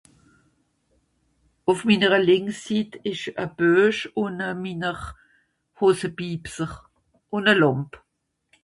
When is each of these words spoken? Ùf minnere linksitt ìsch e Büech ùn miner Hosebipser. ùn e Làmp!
Ùf 1.69 1.79
minnere 1.87 2.19
linksitt 2.27 2.91
ìsch 3.11 3.27
e 3.43 3.45
Büech 3.57 4.01
ùn 4.23 4.37
miner 4.61 4.99
Hosebipser. 5.77 6.71
ùn 7.35 7.45
e 7.53 7.55
Làmp! 7.61 7.91